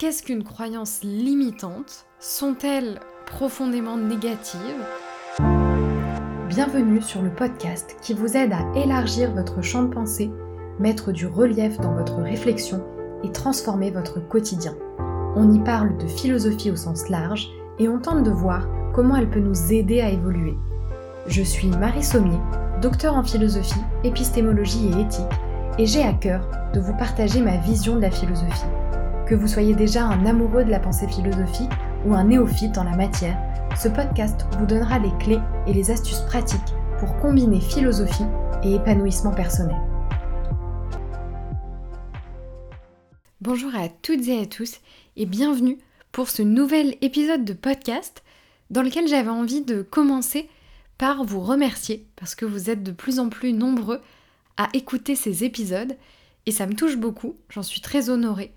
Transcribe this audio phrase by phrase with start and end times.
[0.00, 4.58] Qu'est-ce qu'une croyance limitante Sont-elles profondément négatives
[6.48, 10.30] Bienvenue sur le podcast qui vous aide à élargir votre champ de pensée,
[10.78, 12.82] mettre du relief dans votre réflexion
[13.22, 14.74] et transformer votre quotidien.
[15.36, 19.28] On y parle de philosophie au sens large et on tente de voir comment elle
[19.28, 20.54] peut nous aider à évoluer.
[21.26, 22.40] Je suis Marie Sommier,
[22.80, 25.26] docteur en philosophie, épistémologie et éthique,
[25.76, 26.40] et j'ai à cœur
[26.72, 28.64] de vous partager ma vision de la philosophie.
[29.30, 31.70] Que vous soyez déjà un amoureux de la pensée philosophique
[32.04, 33.38] ou un néophyte en la matière,
[33.80, 35.38] ce podcast vous donnera les clés
[35.68, 36.58] et les astuces pratiques
[36.98, 38.24] pour combiner philosophie
[38.64, 39.76] et épanouissement personnel.
[43.40, 44.80] Bonjour à toutes et à tous
[45.16, 45.78] et bienvenue
[46.10, 48.24] pour ce nouvel épisode de podcast
[48.70, 50.48] dans lequel j'avais envie de commencer
[50.98, 54.00] par vous remercier parce que vous êtes de plus en plus nombreux
[54.56, 55.96] à écouter ces épisodes
[56.46, 58.52] et ça me touche beaucoup, j'en suis très honorée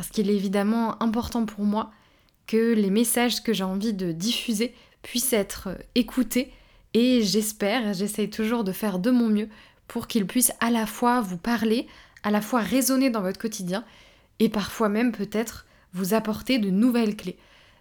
[0.00, 1.90] parce qu'il est évidemment important pour moi
[2.46, 6.54] que les messages que j'ai envie de diffuser puissent être écoutés
[6.94, 9.50] et j'espère, j'essaye toujours de faire de mon mieux
[9.88, 11.86] pour qu'ils puissent à la fois vous parler,
[12.22, 13.84] à la fois résonner dans votre quotidien
[14.38, 17.36] et parfois même peut-être vous apporter de nouvelles clés.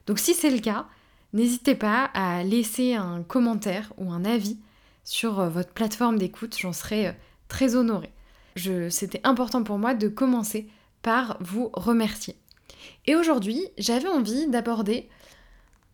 [0.05, 0.87] Donc si c'est le cas,
[1.31, 4.57] n'hésitez pas à laisser un commentaire ou un avis
[5.05, 7.13] sur euh, votre plateforme d'écoute, j'en serai euh,
[7.47, 8.11] très honorée.
[8.89, 10.67] C'était important pour moi de commencer
[11.01, 12.35] par vous remercier.
[13.05, 15.09] Et aujourd'hui, j'avais envie d'aborder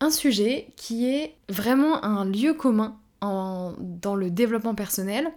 [0.00, 5.32] un sujet qui est vraiment un lieu commun dans le développement personnel,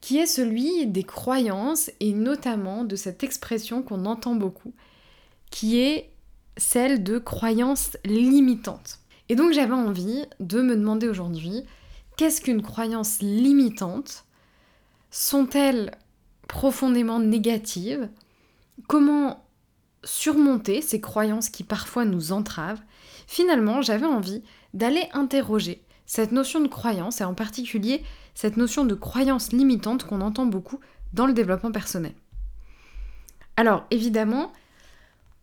[0.00, 4.72] qui est celui des croyances et notamment de cette expression qu'on entend beaucoup,
[5.50, 6.10] qui est
[6.56, 8.98] celle de croyances limitantes.
[9.28, 11.62] Et donc j'avais envie de me demander aujourd'hui,
[12.16, 14.24] qu'est-ce qu'une croyance limitante?
[15.10, 15.92] Sont-elles
[16.48, 18.08] profondément négatives?
[18.88, 19.44] Comment
[20.04, 22.82] surmonter ces croyances qui parfois nous entravent,
[23.26, 24.42] finalement j'avais envie
[24.74, 28.02] d'aller interroger cette notion de croyance et en particulier
[28.34, 30.80] cette notion de croyance limitante qu'on entend beaucoup
[31.12, 32.14] dans le développement personnel.
[33.56, 34.52] Alors évidemment,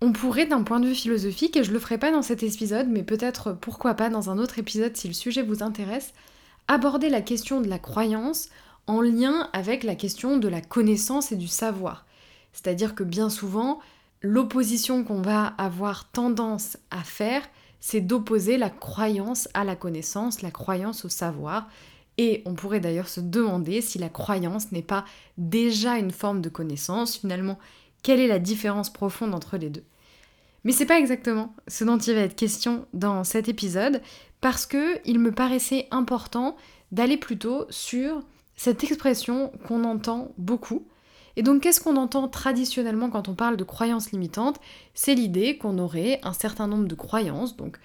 [0.01, 2.87] on pourrait d'un point de vue philosophique, et je le ferai pas dans cet épisode,
[2.87, 6.13] mais peut-être pourquoi pas dans un autre épisode si le sujet vous intéresse,
[6.67, 8.49] aborder la question de la croyance
[8.87, 12.05] en lien avec la question de la connaissance et du savoir.
[12.53, 13.79] C'est-à-dire que bien souvent,
[14.21, 17.41] l'opposition qu'on va avoir tendance à faire,
[17.79, 21.69] c'est d'opposer la croyance à la connaissance, la croyance au savoir.
[22.17, 25.05] Et on pourrait d'ailleurs se demander si la croyance n'est pas
[25.37, 27.57] déjà une forme de connaissance, finalement,
[28.03, 29.85] quelle est la différence profonde entre les deux?
[30.65, 34.01] Mais c'est pas exactement ce dont il va être question dans cet épisode,
[34.41, 36.57] parce que il me paraissait important
[36.91, 38.21] d'aller plutôt sur
[38.57, 40.85] cette expression qu'on entend beaucoup,
[41.39, 44.59] et donc qu'est-ce qu'on entend traditionnellement quand on parle de croyances limitantes?
[44.93, 47.79] C'est l'idée qu'on aurait un certain nombre de croyances, donc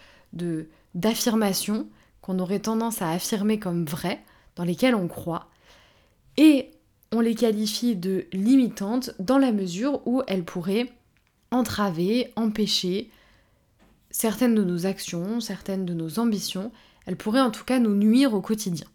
[0.96, 1.86] d'affirmations
[2.20, 4.24] qu'on aurait tendance à affirmer comme vraies,
[4.56, 5.46] dans lesquelles on croit,
[6.36, 6.72] et
[7.12, 10.90] on les qualifie de limitantes dans la mesure où elles pourraient
[11.52, 13.08] entraver, empêcher
[14.10, 16.72] certaines de nos actions, certaines de nos ambitions,
[17.06, 18.88] elles pourraient en tout cas nous nuire au quotidien.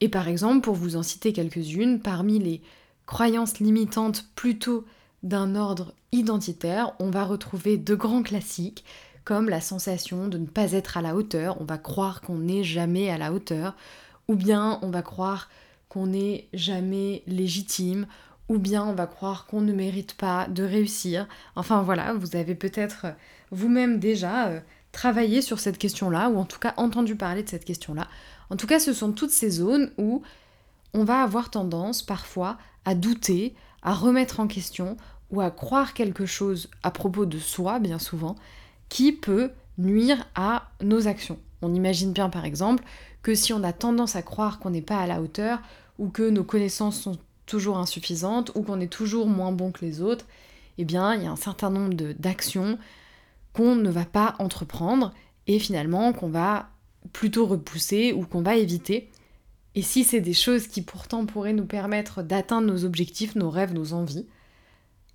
[0.00, 2.62] Et par exemple, pour vous en citer quelques-unes, parmi les
[3.10, 4.84] croyances limitantes plutôt
[5.24, 8.84] d'un ordre identitaire, on va retrouver de grands classiques
[9.24, 12.62] comme la sensation de ne pas être à la hauteur, on va croire qu'on n'est
[12.62, 13.74] jamais à la hauteur,
[14.28, 15.50] ou bien on va croire
[15.88, 18.06] qu'on n'est jamais légitime,
[18.48, 21.26] ou bien on va croire qu'on ne mérite pas de réussir.
[21.56, 23.06] Enfin voilà, vous avez peut-être
[23.50, 24.60] vous-même déjà euh,
[24.92, 28.06] travaillé sur cette question-là, ou en tout cas entendu parler de cette question-là.
[28.50, 30.22] En tout cas, ce sont toutes ces zones où
[30.94, 34.96] on va avoir tendance parfois à douter, à remettre en question
[35.30, 38.34] ou à croire quelque chose à propos de soi, bien souvent,
[38.88, 41.38] qui peut nuire à nos actions.
[41.62, 42.84] On imagine bien par exemple
[43.22, 45.60] que si on a tendance à croire qu'on n'est pas à la hauteur,
[45.98, 50.00] ou que nos connaissances sont toujours insuffisantes, ou qu'on est toujours moins bon que les
[50.00, 50.26] autres,
[50.78, 52.78] eh bien il y a un certain nombre d'actions
[53.52, 55.12] qu'on ne va pas entreprendre,
[55.46, 56.70] et finalement qu'on va
[57.12, 59.10] plutôt repousser ou qu'on va éviter
[59.74, 63.72] et si c'est des choses qui pourtant pourraient nous permettre d'atteindre nos objectifs, nos rêves,
[63.72, 64.26] nos envies,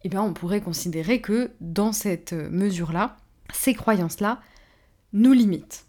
[0.03, 3.17] eh bien on pourrait considérer que dans cette mesure-là,
[3.53, 4.41] ces croyances-là
[5.13, 5.85] nous limitent.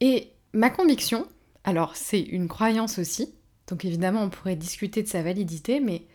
[0.00, 1.26] Et ma conviction,
[1.64, 3.34] alors c'est une croyance aussi,
[3.68, 6.06] donc évidemment on pourrait discuter de sa validité, mais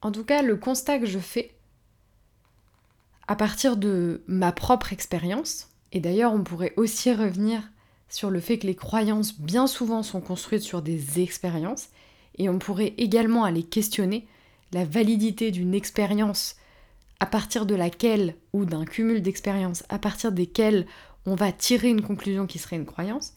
[0.00, 1.54] en tout cas le constat que je fais
[3.28, 7.62] à partir de ma propre expérience, et d'ailleurs on pourrait aussi revenir
[8.10, 11.88] sur le fait que les croyances bien souvent sont construites sur des expériences.
[12.36, 14.26] Et on pourrait également aller questionner
[14.72, 16.56] la validité d'une expérience
[17.20, 20.86] à partir de laquelle, ou d'un cumul d'expériences à partir desquelles
[21.26, 23.34] on va tirer une conclusion qui serait une croyance,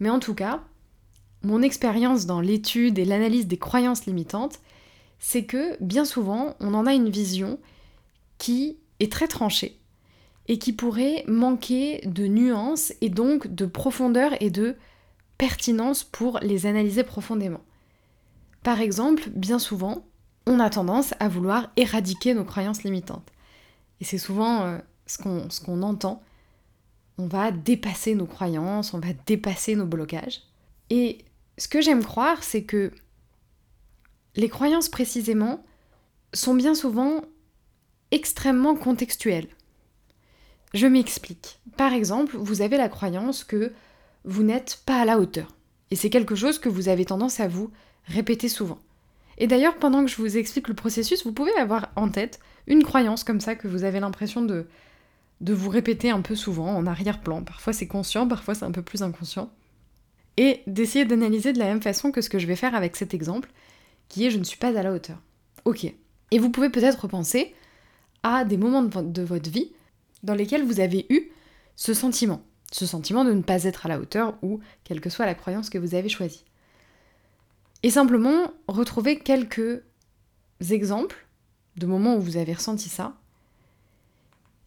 [0.00, 0.62] mais en tout cas,
[1.42, 4.58] mon expérience dans l'étude et l'analyse des croyances limitantes,
[5.20, 7.58] c'est que bien souvent, on en a une vision
[8.38, 9.79] qui est très tranchée
[10.50, 14.74] et qui pourrait manquer de nuances et donc de profondeur et de
[15.38, 17.60] pertinence pour les analyser profondément.
[18.64, 20.04] Par exemple, bien souvent,
[20.46, 23.30] on a tendance à vouloir éradiquer nos croyances limitantes.
[24.00, 25.18] Et c'est souvent euh, ce
[25.60, 26.20] qu'on entend.
[27.16, 30.40] On va dépasser nos croyances, on va dépasser nos blocages.
[30.90, 31.18] Et
[31.58, 32.90] ce que j'aime croire, c'est que
[34.34, 35.62] les croyances précisément
[36.34, 37.20] sont bien souvent
[38.10, 39.46] extrêmement contextuelles.
[40.74, 41.58] Je m'explique.
[41.76, 43.72] Par exemple, vous avez la croyance que
[44.24, 45.54] vous n'êtes pas à la hauteur.
[45.90, 47.70] Et c'est quelque chose que vous avez tendance à vous
[48.04, 48.78] répéter souvent.
[49.38, 52.84] Et d'ailleurs, pendant que je vous explique le processus, vous pouvez avoir en tête une
[52.84, 54.66] croyance comme ça que vous avez l'impression de,
[55.40, 57.42] de vous répéter un peu souvent en arrière-plan.
[57.42, 59.50] Parfois c'est conscient, parfois c'est un peu plus inconscient.
[60.36, 63.14] Et d'essayer d'analyser de la même façon que ce que je vais faire avec cet
[63.14, 63.50] exemple,
[64.08, 65.18] qui est je ne suis pas à la hauteur.
[65.64, 65.92] Ok.
[66.30, 67.54] Et vous pouvez peut-être repenser
[68.22, 69.72] à des moments de votre vie
[70.22, 71.30] dans lesquels vous avez eu
[71.76, 75.26] ce sentiment, ce sentiment de ne pas être à la hauteur ou quelle que soit
[75.26, 76.44] la croyance que vous avez choisie.
[77.82, 79.82] Et simplement retrouver quelques
[80.70, 81.26] exemples
[81.76, 83.14] de moments où vous avez ressenti ça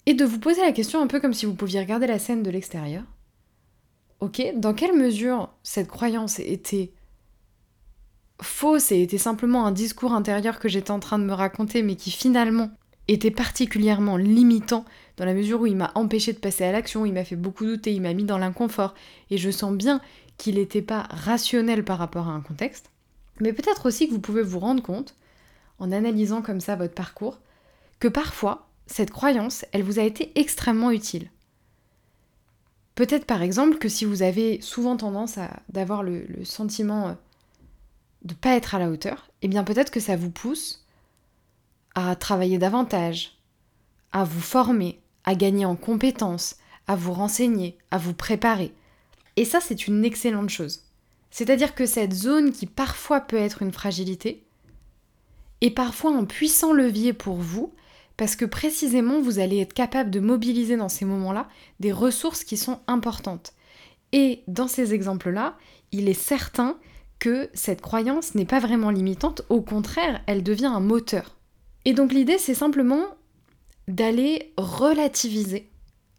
[0.06, 2.44] et de vous poser la question un peu comme si vous pouviez regarder la scène
[2.44, 3.04] de l'extérieur.
[4.20, 6.94] Ok, dans quelle mesure cette croyance était
[8.42, 11.96] fausse et était simplement un discours intérieur que j'étais en train de me raconter mais
[11.96, 12.72] qui finalement
[13.08, 14.86] était particulièrement limitant
[15.18, 17.66] dans la mesure où il m'a empêché de passer à l'action, il m'a fait beaucoup
[17.66, 18.96] douter, il m'a mis dans l'inconfort,
[19.30, 20.02] et je sens bien
[20.38, 22.90] qu'il n'était pas rationnel par rapport à un contexte.
[23.40, 25.16] Mais peut-être aussi que vous pouvez vous rendre compte,
[25.80, 27.40] en analysant comme ça votre parcours,
[28.00, 31.30] que parfois, cette croyance, elle vous a été extrêmement utile.
[32.96, 37.14] Peut-être par exemple que si vous avez souvent tendance à d'avoir le, sentiment euh,
[38.24, 40.86] de ne pas être à la hauteur, eh bien peut-être que ça vous pousse
[41.96, 43.38] à travailler davantage,
[44.14, 46.56] à vous former, à gagner en compétences,
[46.88, 48.74] à vous renseigner, à vous préparer.
[49.36, 50.84] Et ça, c'est une excellente chose.
[51.32, 54.44] C'est-à-dire que cette zone qui parfois peut être une fragilité
[55.62, 57.74] est parfois un puissant levier pour vous
[58.18, 61.48] parce que précisément vous allez être capable de mobiliser dans ces moments-là
[61.80, 63.54] des ressources qui sont importantes.
[64.12, 65.58] Et dans ces exemples-là,
[65.92, 66.78] il est certain
[67.18, 71.38] que cette croyance n'est pas vraiment limitante, au contraire, elle devient un moteur.
[71.86, 73.06] Et donc l'idée, c'est simplement
[73.88, 75.70] d'aller relativiser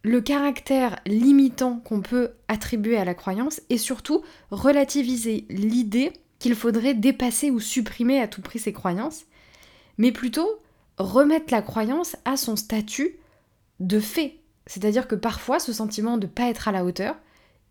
[0.03, 6.95] le caractère limitant qu'on peut attribuer à la croyance et surtout relativiser l'idée qu'il faudrait
[6.95, 9.25] dépasser ou supprimer à tout prix ces croyances,
[9.97, 10.49] mais plutôt
[10.99, 13.17] remettre la croyance à son statut
[13.81, 14.41] de fait.
[14.67, 17.17] C'est-à-dire que parfois ce sentiment de ne pas être à la hauteur,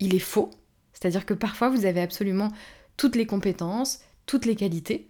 [0.00, 0.50] il est faux.
[0.92, 2.50] C'est-à-dire que parfois vous avez absolument
[2.96, 5.08] toutes les compétences, toutes les qualités.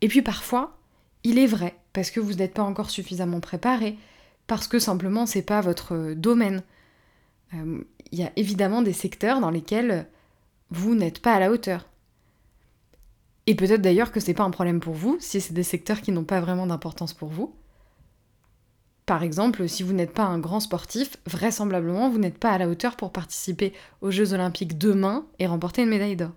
[0.00, 0.78] Et puis parfois,
[1.24, 3.96] il est vrai, parce que vous n'êtes pas encore suffisamment préparé,
[4.46, 6.62] parce que simplement c'est pas votre domaine.
[7.54, 10.06] Euh, il y a évidemment des secteurs dans lesquels
[10.70, 11.86] vous n'êtes pas à la hauteur.
[13.46, 16.12] Et peut-être d'ailleurs que c'est pas un problème pour vous, si c'est des secteurs qui
[16.12, 17.54] n'ont pas vraiment d'importance pour vous.
[19.04, 22.68] Par exemple, si vous n'êtes pas un grand sportif, vraisemblablement vous n'êtes pas à la
[22.68, 26.30] hauteur pour participer aux Jeux Olympiques demain et remporter une médaille d'or.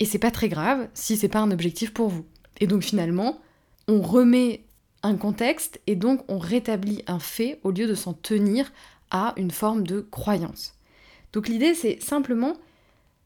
[0.00, 2.24] Et c'est pas très grave si c'est pas un objectif pour vous.
[2.58, 3.40] Et donc finalement,
[3.86, 4.64] on remet
[5.02, 8.72] un contexte et donc on rétablit un fait au lieu de s'en tenir
[9.10, 10.74] à une forme de croyance.
[11.32, 12.54] Donc l'idée c'est simplement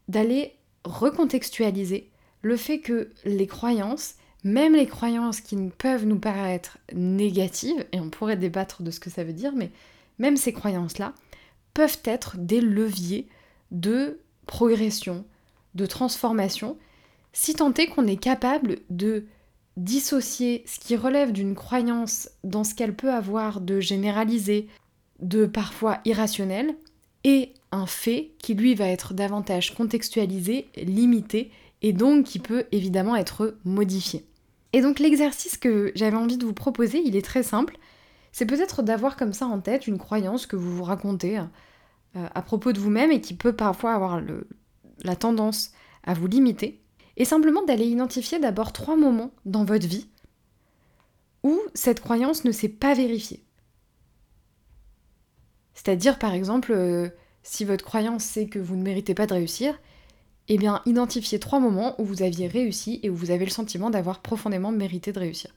[0.08, 0.54] d'aller
[0.84, 2.10] recontextualiser
[2.42, 4.14] le fait que les croyances,
[4.44, 9.10] même les croyances qui peuvent nous paraître négatives, et on pourrait débattre de ce que
[9.10, 9.70] ça veut dire, mais
[10.18, 11.14] même ces croyances-là
[11.72, 13.26] peuvent être des leviers
[13.70, 15.24] de progression,
[15.74, 16.76] de transformation,
[17.32, 19.24] si tant est qu'on est capable de
[19.76, 24.68] dissocier ce qui relève d'une croyance dans ce qu'elle peut avoir de généralisé,
[25.20, 26.76] de parfois irrationnel,
[27.24, 31.50] et un fait qui lui va être davantage contextualisé, limité,
[31.82, 34.24] et donc qui peut évidemment être modifié.
[34.72, 37.78] Et donc l'exercice que j'avais envie de vous proposer, il est très simple.
[38.32, 42.42] C'est peut-être d'avoir comme ça en tête une croyance que vous vous racontez euh, à
[42.42, 44.20] propos de vous-même et qui peut parfois avoir
[45.02, 45.72] la tendance
[46.04, 46.83] à vous limiter
[47.16, 50.08] et simplement d'aller identifier d'abord trois moments dans votre vie
[51.42, 53.44] où cette croyance ne s'est pas vérifiée.
[55.74, 57.08] C'est-à-dire par exemple, euh,
[57.42, 59.78] si votre croyance c'est que vous ne méritez pas de réussir,
[60.48, 63.90] eh bien identifiez trois moments où vous aviez réussi et où vous avez le sentiment
[63.90, 65.50] d'avoir profondément mérité de réussir.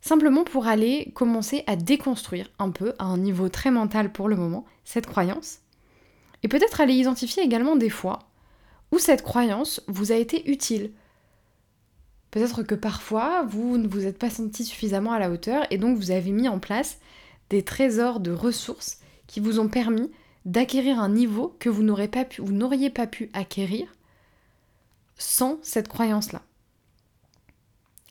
[0.00, 4.36] simplement pour aller commencer à déconstruire un peu, à un niveau très mental pour le
[4.36, 5.58] moment, cette croyance,
[6.42, 8.20] et peut-être aller identifier également des fois
[8.92, 10.92] où cette croyance vous a été utile.
[12.30, 15.96] Peut-être que parfois vous ne vous êtes pas senti suffisamment à la hauteur et donc
[15.96, 16.98] vous avez mis en place
[17.50, 20.10] des trésors de ressources qui vous ont permis
[20.44, 23.92] d'acquérir un niveau que vous n'auriez pas pu, n'auriez pas pu acquérir
[25.18, 26.42] sans cette croyance-là.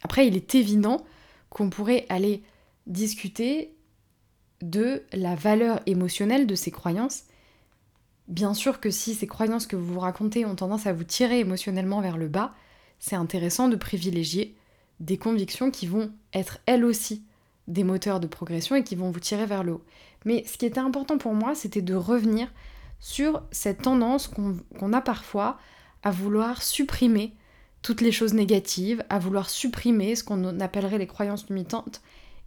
[0.04, 1.06] Après, il est évident
[1.50, 2.44] qu'on pourrait aller
[2.88, 3.74] discuter
[4.62, 7.24] de la valeur émotionnelle de ces croyances.
[8.28, 11.40] Bien sûr que si ces croyances que vous vous racontez ont tendance à vous tirer
[11.40, 12.54] émotionnellement vers le bas,
[13.00, 14.56] c'est intéressant de privilégier
[15.00, 17.24] des convictions qui vont être elles aussi
[17.68, 19.84] des moteurs de progression et qui vont vous tirer vers le haut.
[20.24, 22.52] Mais ce qui était important pour moi, c'était de revenir
[23.00, 25.60] sur cette tendance qu'on a parfois
[26.04, 27.34] à vouloir supprimer
[27.82, 32.02] toutes les choses négatives, à vouloir supprimer ce qu'on appellerait les croyances limitantes,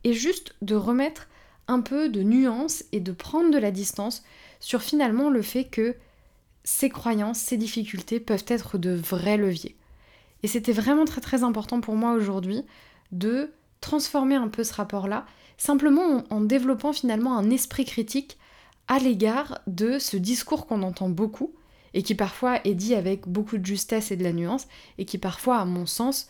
[0.04, 1.28] et juste de remettre
[1.68, 4.24] un peu de nuance et de prendre de la distance
[4.58, 5.94] sur finalement le fait que
[6.64, 9.76] ces croyances, ces difficultés peuvent être de vrais leviers.
[10.42, 12.64] Et c'était vraiment très très important pour moi aujourd'hui
[13.12, 18.38] de transformer un peu ce rapport-là, simplement en, développant finalement un esprit critique
[18.86, 21.52] à l'égard de ce discours qu'on entend beaucoup,
[21.94, 24.66] et qui parfois est dit avec beaucoup de justesse et de la nuance,
[24.98, 26.28] et qui parfois, à mon sens,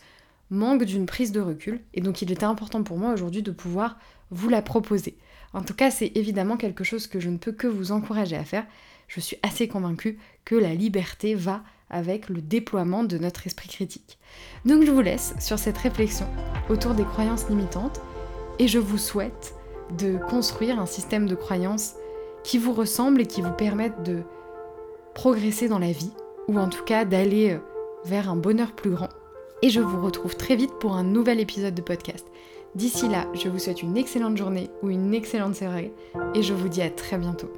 [0.49, 1.81] manque d'une prise de recul.
[1.93, 3.97] Et donc il était important pour moi aujourd'hui de pouvoir
[4.31, 5.17] vous la proposer.
[5.53, 8.43] En tout cas, c'est évidemment quelque chose que je ne peux que vous encourager à
[8.43, 8.65] faire.
[9.07, 14.19] Je suis assez convaincue que la liberté va avec le déploiement de notre esprit critique.
[14.65, 16.27] Donc je vous laisse sur cette réflexion
[16.69, 17.99] autour des croyances limitantes
[18.59, 19.55] et je vous souhaite
[19.97, 21.95] de construire un système de croyances
[22.43, 24.21] qui vous ressemble et qui vous permette de
[25.15, 26.13] progresser dans la vie
[26.47, 27.59] ou en tout cas d'aller euh,
[28.05, 29.09] vers un bonheur plus grand.
[29.61, 32.25] Et je vous retrouve très vite pour un nouvel épisode de podcast.
[32.75, 35.91] D'ici là, je vous souhaite une excellente journée ou une excellente soirée
[36.35, 37.51] et je vous dis à très bientôt.